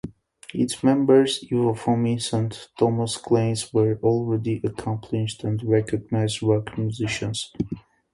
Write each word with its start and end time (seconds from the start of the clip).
Its 0.55 0.83
members 0.83 1.45
Ivo 1.51 1.75
Fomins 1.75 2.33
and 2.33 2.49
Tomass 2.75 3.21
Kleins 3.21 3.71
were 3.71 3.99
already 4.01 4.59
accomplished 4.63 5.43
and 5.43 5.63
recognized 5.63 6.41
rock 6.41 6.75
musicians. 6.75 7.53